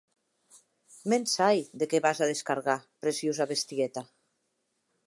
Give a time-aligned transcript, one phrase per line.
[1.09, 4.01] Me’n sai de qué vas a descargar, preciosa bestieta.